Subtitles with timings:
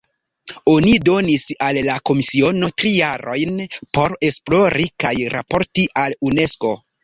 [0.71, 3.61] Oni donis al la komisiono tri jarojn
[3.99, 6.77] por esplori kaj raporti al Unesko.